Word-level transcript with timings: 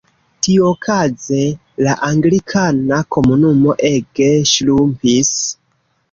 Tiuokaze 0.45 1.41
la 1.87 1.91
anglikana 2.07 3.01
komunumo 3.15 3.75
ege 3.91 4.31
ŝrumpis. 4.53 5.29